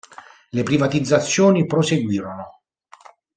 [0.51, 2.61] Le privatizzazioni proseguirono.